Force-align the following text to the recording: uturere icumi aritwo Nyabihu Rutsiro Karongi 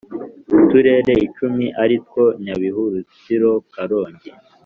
uturere 0.59 1.13
icumi 1.27 1.65
aritwo 1.83 2.21
Nyabihu 2.43 2.81
Rutsiro 2.93 3.51
Karongi 3.73 4.29